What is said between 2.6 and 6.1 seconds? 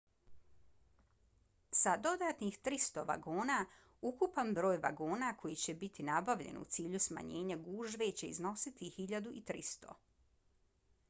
300 vagona ukupan broj vagona koji će biti